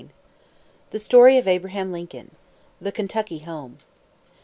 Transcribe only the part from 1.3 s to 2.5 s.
OF ABRAHAM LINCOLN.